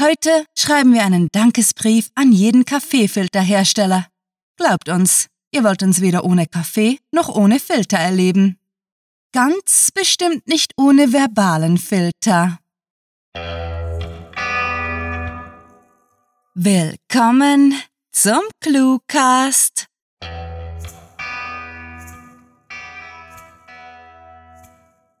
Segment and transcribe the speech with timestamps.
[0.00, 4.06] Heute schreiben wir einen Dankesbrief an jeden Kaffeefilterhersteller.
[4.56, 8.58] Glaubt uns, ihr wollt uns weder ohne Kaffee noch ohne Filter erleben.
[9.32, 12.58] Ganz bestimmt nicht ohne verbalen Filter.
[16.54, 17.74] Willkommen
[18.12, 19.86] zum Cluecast.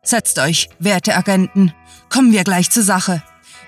[0.02, 1.72] Setzt euch, werte Agenten.
[2.08, 3.22] Kommen wir gleich zur Sache.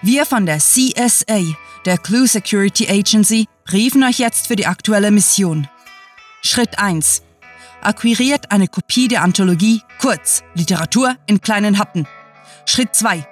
[0.06, 1.40] Wir von der CSA,
[1.86, 5.66] der Clue Security Agency, briefen euch jetzt für die aktuelle Mission.
[6.42, 7.22] Schritt 1.
[7.80, 12.06] Akquiriert eine Kopie der Anthologie, kurz Literatur in kleinen Happen.
[12.66, 13.26] Schritt 2.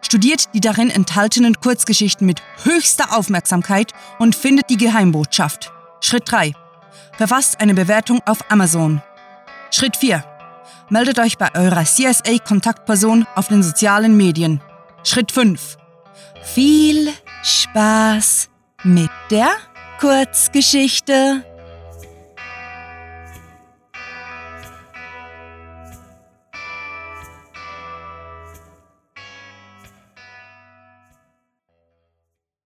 [0.00, 5.70] Studiert die darin enthaltenen Kurzgeschichten mit höchster Aufmerksamkeit und findet die Geheimbotschaft.
[6.00, 6.52] Schritt 3.
[7.16, 9.02] Verfasst eine Bewertung auf Amazon.
[9.70, 10.24] Schritt 4
[10.88, 14.60] meldet euch bei eurer CSA-Kontaktperson auf den sozialen Medien.
[15.04, 15.78] Schritt 5.
[16.42, 18.48] Viel Spaß
[18.84, 19.50] mit der
[20.00, 21.44] Kurzgeschichte.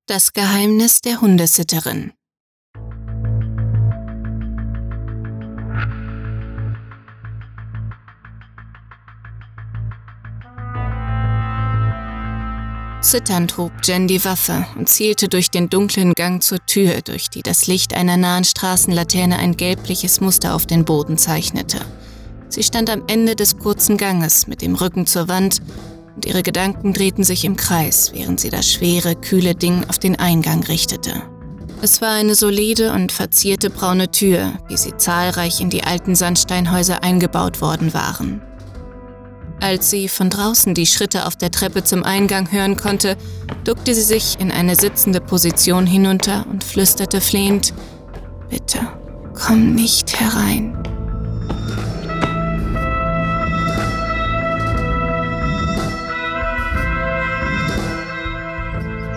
[0.07, 2.13] Das Geheimnis der Hundesitterin
[13.03, 17.43] Zitternd hob Jen die Waffe und zielte durch den dunklen Gang zur Tür, durch die
[17.43, 21.81] das Licht einer nahen Straßenlaterne ein gelbliches Muster auf den Boden zeichnete.
[22.49, 25.61] Sie stand am Ende des kurzen Ganges mit dem Rücken zur Wand
[26.15, 30.19] und ihre Gedanken drehten sich im Kreis, während sie das schwere, kühle Ding auf den
[30.21, 31.23] Eingang richtete.
[31.83, 37.03] Es war eine solide und verzierte braune Tür, wie sie zahlreich in die alten Sandsteinhäuser
[37.03, 38.41] eingebaut worden waren.
[39.63, 43.17] Als sie von draußen die Schritte auf der Treppe zum Eingang hören konnte,
[43.63, 47.73] duckte sie sich in eine sitzende Position hinunter und flüsterte flehend,
[48.51, 48.81] Bitte,
[49.35, 50.77] komm nicht herein.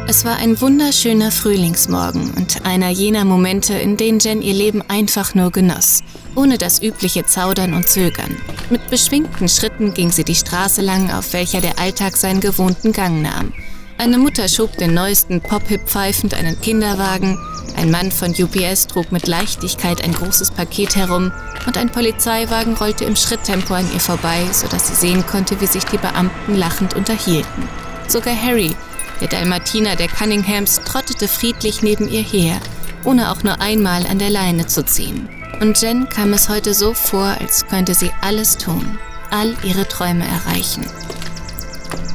[0.07, 5.34] Es war ein wunderschöner Frühlingsmorgen und einer jener Momente, in denen Jen ihr Leben einfach
[5.34, 6.03] nur genoss,
[6.35, 8.38] ohne das übliche Zaudern und Zögern.
[8.69, 13.22] Mit beschwingten Schritten ging sie die Straße lang, auf welcher der Alltag seinen gewohnten Gang
[13.22, 13.53] nahm.
[13.97, 17.38] Eine Mutter schob den neuesten Pop-Hip pfeifend einen Kinderwagen,
[17.75, 21.31] ein Mann von UPS trug mit Leichtigkeit ein großes Paket herum
[21.66, 25.84] und ein Polizeiwagen rollte im Schritttempo an ihr vorbei, sodass sie sehen konnte, wie sich
[25.85, 27.67] die Beamten lachend unterhielten.
[28.07, 28.75] Sogar Harry,
[29.19, 32.59] der Dalmatiner der Cunninghams trottete friedlich neben ihr her,
[33.03, 35.28] ohne auch nur einmal an der Leine zu ziehen.
[35.61, 38.97] Und Jen kam es heute so vor, als könnte sie alles tun,
[39.31, 40.85] all ihre Träume erreichen.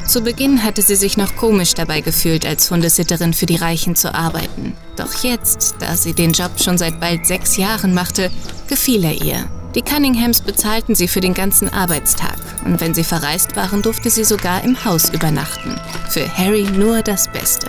[0.07, 4.13] Zu Beginn hatte sie sich noch komisch dabei gefühlt, als Hundesitterin für die Reichen zu
[4.13, 4.75] arbeiten.
[4.97, 8.31] Doch jetzt, da sie den Job schon seit bald sechs Jahren machte,
[8.69, 9.49] gefiel er ihr.
[9.77, 14.25] Die Cunninghams bezahlten sie für den ganzen Arbeitstag und wenn sie verreist waren, durfte sie
[14.25, 15.81] sogar im Haus übernachten.
[16.09, 17.69] Für Harry nur das Beste.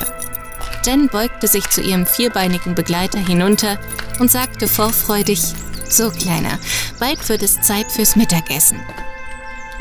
[0.86, 3.80] Jen beugte sich zu ihrem vierbeinigen Begleiter hinunter
[4.20, 5.42] und sagte vorfreudig,
[5.88, 6.60] so kleiner,
[7.00, 8.80] bald wird es Zeit fürs Mittagessen.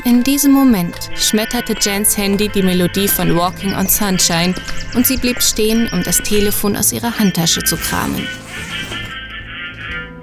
[0.03, 4.55] In diesem Moment schmetterte Jens Handy die Melodie von Walking on Sunshine
[4.95, 8.27] und sie blieb stehen, um das Telefon aus ihrer Handtasche zu kramen.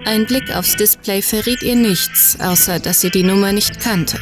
[0.05, 4.19] Ein Blick aufs Display verriet ihr nichts, außer dass sie die Nummer nicht kannte.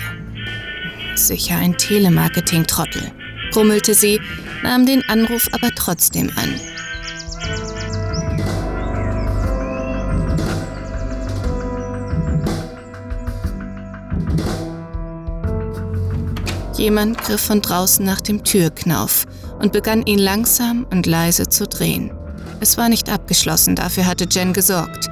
[1.15, 3.12] Sicher ein Telemarketing-Trottel,
[3.56, 4.21] grummelte sie,
[4.62, 6.61] nahm den Anruf aber trotzdem an.
[16.77, 19.25] Jemand griff von draußen nach dem Türknauf
[19.59, 22.12] und begann ihn langsam und leise zu drehen.
[22.61, 25.09] Es war nicht abgeschlossen, dafür hatte Jen gesorgt.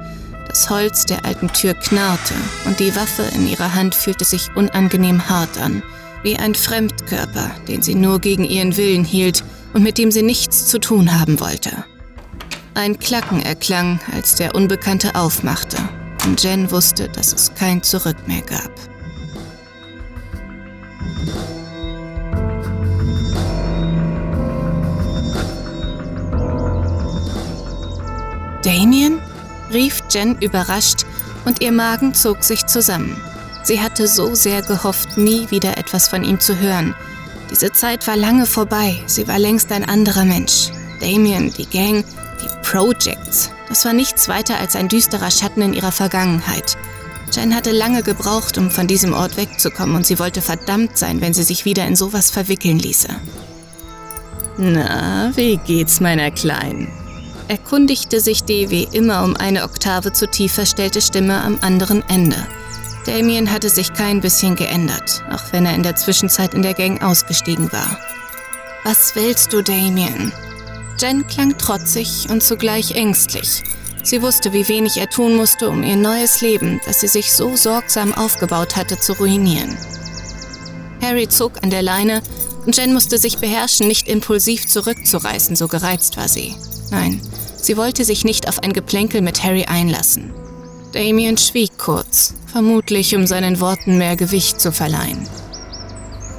[0.47, 2.35] Das Holz der alten Tür knarrte
[2.65, 5.81] und die Waffe in ihrer Hand fühlte sich unangenehm hart an,
[6.25, 9.43] wie ein Fremdkörper, den sie nur gegen ihren Willen hielt
[9.73, 11.85] und mit dem sie nichts zu tun haben wollte.
[12.73, 15.77] Ein Klacken erklang, als der Unbekannte aufmachte,
[16.25, 18.71] und Jen wusste, dass es kein Zurück mehr gab.
[28.63, 29.21] Damien?
[29.71, 31.05] rief Jen überrascht
[31.45, 33.15] und ihr Magen zog sich zusammen.
[33.65, 36.95] Sie hatte so sehr gehofft, nie wieder etwas von ihm zu hören.
[37.49, 40.69] Diese Zeit war lange vorbei, sie war längst ein anderer Mensch.
[41.01, 42.05] Damien, die Gang,
[42.43, 46.77] die Projects, das war nichts weiter als ein düsterer Schatten in ihrer Vergangenheit.
[47.31, 51.33] Jen hatte lange gebraucht, um von diesem Ort wegzukommen und sie wollte verdammt sein, wenn
[51.33, 53.09] sie sich wieder in sowas verwickeln ließe.
[54.57, 56.87] Na, wie geht's meiner Kleinen?
[57.47, 62.37] Erkundigte sich die wie immer um eine Oktave zu tief verstellte Stimme am anderen Ende.
[63.05, 67.03] Damien hatte sich kein bisschen geändert, auch wenn er in der Zwischenzeit in der Gang
[67.03, 67.99] ausgestiegen war.
[68.83, 70.31] Was willst du, Damien?
[70.99, 73.63] Jen klang trotzig und zugleich ängstlich.
[74.03, 77.55] Sie wusste, wie wenig er tun musste, um ihr neues Leben, das sie sich so
[77.55, 79.77] sorgsam aufgebaut hatte, zu ruinieren.
[81.01, 82.21] Harry zog an der Leine
[82.65, 86.55] und Jen musste sich beherrschen, nicht impulsiv zurückzureißen, so gereizt war sie.
[86.91, 87.21] Nein,
[87.61, 90.33] sie wollte sich nicht auf ein Geplänkel mit Harry einlassen.
[90.95, 95.27] Damien schwieg kurz, vermutlich um seinen Worten mehr Gewicht zu verleihen.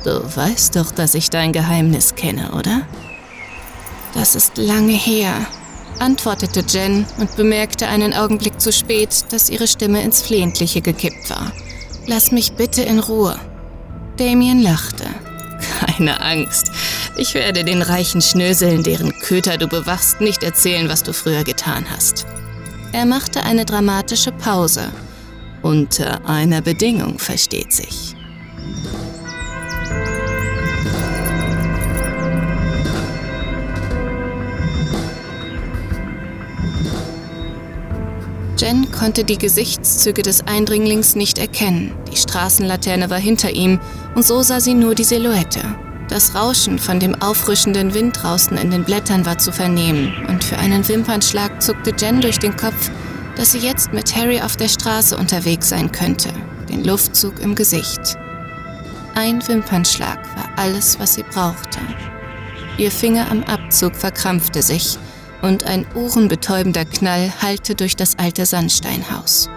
[0.02, 2.88] Du weißt doch, dass ich dein Geheimnis kenne, oder?
[4.14, 5.34] Das ist lange her,
[5.98, 11.52] antwortete Jen und bemerkte einen Augenblick zu spät, dass ihre Stimme ins Flehentliche gekippt war.
[12.06, 13.38] Lass mich bitte in Ruhe.
[14.16, 15.04] Damien lachte.
[15.80, 16.70] Keine Angst.
[17.18, 21.84] Ich werde den reichen Schnöseln, deren Köter du bewachst, nicht erzählen, was du früher getan
[21.94, 22.24] hast.
[22.92, 24.90] Er machte eine dramatische Pause.
[25.62, 28.14] Unter einer Bedingung, versteht sich.
[38.58, 41.92] Jen konnte die Gesichtszüge des Eindringlings nicht erkennen.
[42.10, 43.78] Die Straßenlaterne war hinter ihm
[44.14, 45.85] und so sah sie nur die Silhouette.
[46.08, 50.56] Das Rauschen von dem auffrischenden Wind draußen in den Blättern war zu vernehmen und für
[50.56, 52.90] einen Wimpernschlag zuckte Jen durch den Kopf,
[53.34, 56.28] dass sie jetzt mit Harry auf der Straße unterwegs sein könnte,
[56.68, 58.16] den Luftzug im Gesicht.
[59.14, 61.80] Ein Wimpernschlag war alles, was sie brauchte.
[62.78, 64.98] Ihr Finger am Abzug verkrampfte sich
[65.42, 69.48] und ein ohrenbetäubender Knall hallte durch das alte Sandsteinhaus.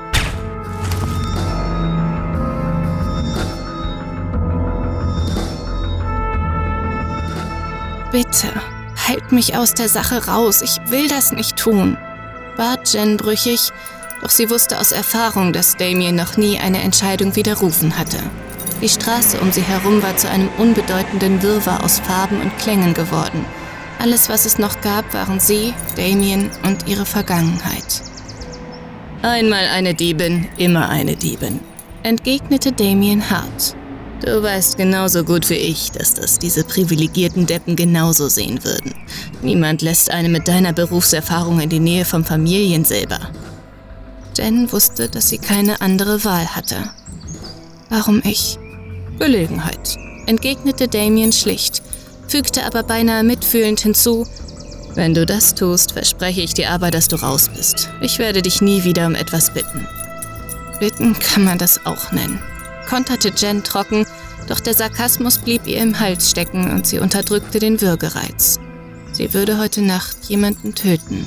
[8.11, 8.47] Bitte,
[9.07, 11.97] halt mich aus der Sache raus, ich will das nicht tun,
[12.57, 13.71] bat Jen brüchig,
[14.21, 18.19] doch sie wusste aus Erfahrung, dass Damien noch nie eine Entscheidung widerrufen hatte.
[18.81, 23.45] Die Straße um sie herum war zu einem unbedeutenden Wirrwarr aus Farben und Klängen geworden–
[23.99, 28.01] alles, was es noch gab, waren sie, Damien und ihre Vergangenheit.
[29.21, 31.59] Einmal eine Diebin, immer eine Diebin,
[32.03, 33.75] entgegnete Damien hart.
[34.21, 38.93] Du weißt genauso gut wie ich, dass das diese privilegierten Deppen genauso sehen würden.
[39.41, 43.19] Niemand lässt eine mit deiner Berufserfahrung in die Nähe vom Familiensilber.
[44.37, 46.77] Jen wusste, dass sie keine andere Wahl hatte.
[47.89, 48.57] Warum ich?
[49.17, 51.81] Gelegenheit, entgegnete Damien schlicht
[52.29, 54.25] fügte aber beinahe mitfühlend hinzu,
[54.95, 57.89] wenn du das tust, verspreche ich dir aber, dass du raus bist.
[58.01, 59.87] Ich werde dich nie wieder um etwas bitten.
[60.79, 62.39] Bitten kann man das auch nennen,
[62.89, 64.05] konterte Jen trocken,
[64.47, 68.59] doch der Sarkasmus blieb ihr im Hals stecken und sie unterdrückte den Würgereiz.
[69.11, 71.25] Sie würde heute Nacht jemanden töten.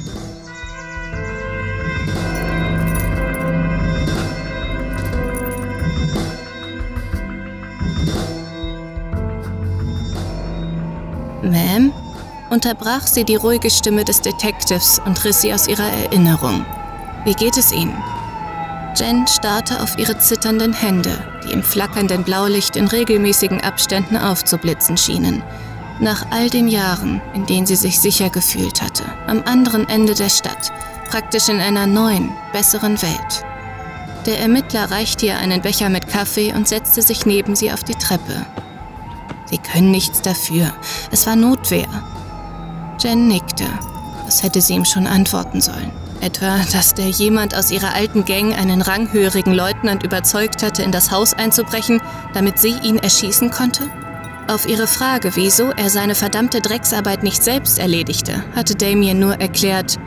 [11.43, 11.93] Ma'am?
[12.50, 16.67] unterbrach sie die ruhige Stimme des Detectives und riss sie aus ihrer Erinnerung.
[17.25, 17.97] Wie geht es Ihnen?
[18.94, 25.43] Jen starrte auf ihre zitternden Hände, die im flackernden Blaulicht in regelmäßigen Abständen aufzublitzen schienen.
[25.99, 30.29] Nach all den Jahren, in denen sie sich sicher gefühlt hatte, am anderen Ende der
[30.29, 30.72] Stadt,
[31.08, 33.44] praktisch in einer neuen, besseren Welt.
[34.27, 37.94] Der Ermittler reichte ihr einen Becher mit Kaffee und setzte sich neben sie auf die
[37.94, 38.46] Treppe.
[39.46, 40.72] Sie können nichts dafür.
[41.11, 41.89] Es war Notwehr.
[43.01, 43.65] Jen nickte.
[44.25, 46.02] Was hätte sie ihm schon antworten sollen?
[46.22, 51.10] Etwa, dass der jemand aus ihrer alten Gang einen ranghörigen Leutnant überzeugt hatte, in das
[51.10, 52.00] Haus einzubrechen,
[52.32, 53.91] damit sie ihn erschießen konnte?
[54.46, 59.98] Auf ihre Frage, wieso er seine verdammte Drecksarbeit nicht selbst erledigte, hatte Damien nur erklärt,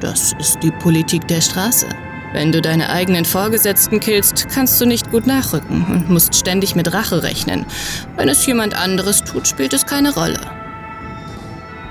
[0.00, 1.86] das ist die Politik der Straße.
[2.32, 6.92] Wenn du deine eigenen Vorgesetzten killst, kannst du nicht gut nachrücken und musst ständig mit
[6.92, 7.66] Rache rechnen.
[8.16, 10.40] Wenn es jemand anderes tut, spielt es keine Rolle.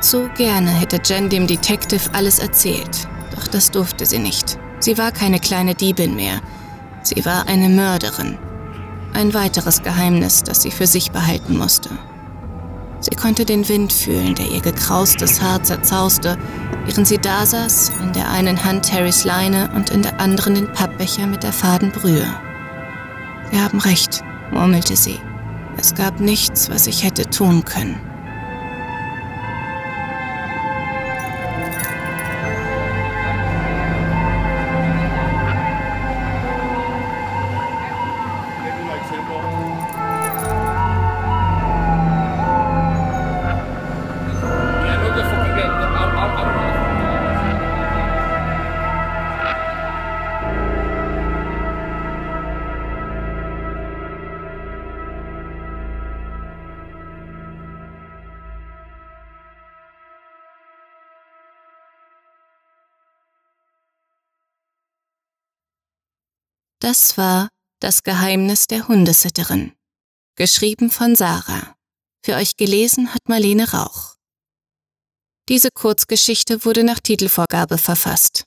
[0.01, 4.57] So gerne hätte Jen dem Detective alles erzählt, doch das durfte sie nicht.
[4.79, 6.41] Sie war keine kleine Diebin mehr.
[7.03, 8.37] Sie war eine Mörderin.
[9.13, 11.89] Ein weiteres Geheimnis, das sie für sich behalten musste.
[12.99, 16.37] Sie konnte den Wind fühlen, der ihr gekraustes Haar zerzauste,
[16.85, 20.71] während sie da saß, in der einen Hand Harrys Leine und in der anderen den
[20.73, 22.27] Pappbecher mit der faden Brühe.
[23.51, 25.19] Sie haben recht, murmelte sie.
[25.77, 27.99] Es gab nichts, was ich hätte tun können.
[66.85, 67.49] Das war
[67.81, 69.71] Das Geheimnis der Hundesitterin.
[70.35, 71.75] Geschrieben von Sarah.
[72.23, 74.17] Für euch gelesen hat Marlene Rauch.
[75.49, 78.43] Diese Kurzgeschichte wurde nach Titelvorgabe verfasst.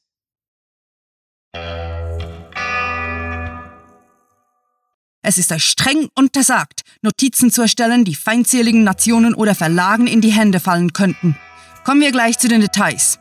[5.22, 10.32] Es ist euch streng untersagt, Notizen zu erstellen, die feindseligen Nationen oder Verlagen in die
[10.32, 11.36] Hände fallen könnten.
[11.82, 13.18] Kommen wir gleich zu den Details.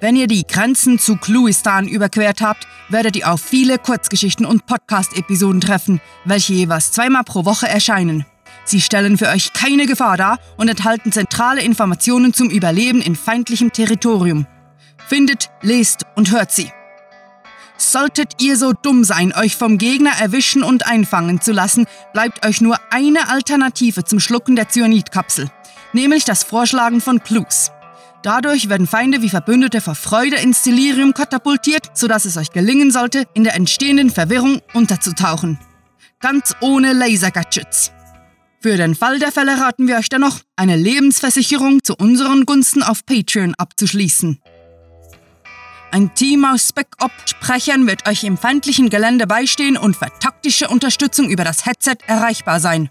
[0.00, 5.60] Wenn ihr die Grenzen zu Kluistan überquert habt, werdet ihr auf viele Kurzgeschichten und Podcast-Episoden
[5.60, 8.24] treffen, welche jeweils zweimal pro Woche erscheinen.
[8.64, 13.72] Sie stellen für euch keine Gefahr dar und enthalten zentrale Informationen zum Überleben in feindlichem
[13.72, 14.46] Territorium.
[15.08, 16.70] Findet, lest und hört sie.
[17.76, 22.60] Solltet ihr so dumm sein, euch vom Gegner erwischen und einfangen zu lassen, bleibt euch
[22.60, 25.48] nur eine Alternative zum Schlucken der Cyanidkapsel,
[25.92, 27.72] nämlich das Vorschlagen von Clues.
[28.22, 33.24] Dadurch werden Feinde wie Verbündete vor Freude ins Delirium katapultiert, sodass es euch gelingen sollte,
[33.34, 35.58] in der entstehenden Verwirrung unterzutauchen.
[36.20, 37.92] Ganz ohne Laser-Gadgets.
[38.60, 43.06] Für den Fall der Fälle raten wir euch dennoch, eine Lebensversicherung zu unseren Gunsten auf
[43.06, 44.40] Patreon abzuschließen.
[45.92, 51.44] Ein Team aus Spec-Op-Sprechern wird euch im feindlichen Gelände beistehen und für taktische Unterstützung über
[51.44, 52.90] das Headset erreichbar sein.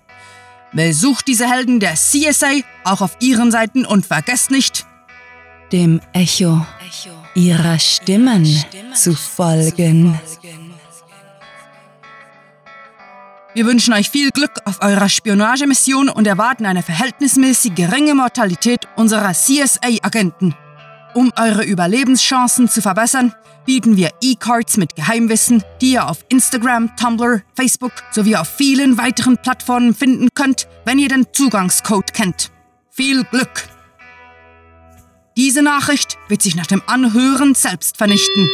[0.71, 4.85] Besucht diese Helden der CSA auch auf ihren Seiten und vergesst nicht,
[5.71, 6.65] dem Echo
[7.35, 8.45] ihrer Stimmen
[8.93, 10.19] zu folgen.
[13.53, 19.33] Wir wünschen euch viel Glück auf eurer Spionagemission und erwarten eine verhältnismäßig geringe Mortalität unserer
[19.33, 20.53] CSA-Agenten.
[21.15, 23.33] Um eure Überlebenschancen zu verbessern,
[23.65, 29.37] bieten wir E-Cards mit Geheimwissen, die ihr auf Instagram, Tumblr, Facebook sowie auf vielen weiteren
[29.37, 32.51] Plattformen finden könnt, wenn ihr den Zugangscode kennt.
[32.91, 33.76] Viel Glück!
[35.37, 38.49] Diese Nachricht wird sich nach dem Anhören selbst vernichten.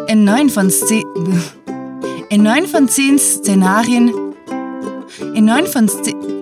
[0.07, 1.03] In neun von zehn,
[2.31, 4.13] in neun von zehn Szenarien,
[5.35, 5.89] in neun von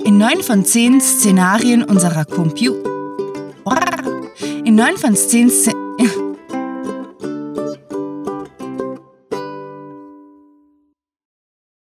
[0.05, 2.96] in neun von zehn Szenarien unserer Computer,
[4.77, 5.86] neun von zehn, Szen